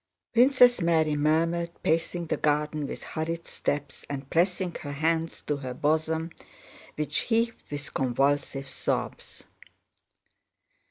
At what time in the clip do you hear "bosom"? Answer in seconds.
5.75-6.31